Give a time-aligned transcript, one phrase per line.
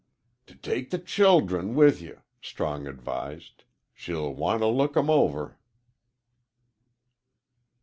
[0.47, 3.65] "T take the ch childem with ye," Strong advised.
[3.93, 5.59] "She'll w want t' look 'em over."